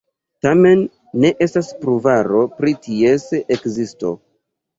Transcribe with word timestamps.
Tamen, 0.45 0.79
ne 1.25 1.29
estas 1.47 1.69
pruvaro 1.81 2.41
pri 2.57 2.75
ties 2.87 3.27
ekzisto. 3.59 4.17